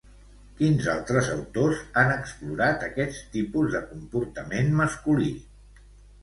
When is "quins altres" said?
0.59-1.27